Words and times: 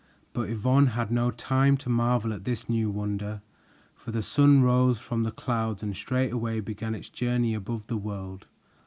But 0.33 0.49
Yvonne 0.49 0.87
had 0.87 1.11
no 1.11 1.29
time 1.29 1.77
to 1.77 1.87
marvel 1.87 2.33
at 2.33 2.43
this 2.43 2.67
new 2.67 2.89
wonder, 2.89 3.43
for 3.93 4.09
the 4.09 4.23
sun 4.23 4.63
rose 4.63 4.99
from 4.99 5.21
the 5.21 5.31
clouds 5.31 5.83
and 5.83 5.95
straightway 5.95 6.59
began 6.59 6.95
its 6.95 7.07
journey 7.09 7.53
above 7.53 7.85
the 7.85 7.97
world. 7.97 8.47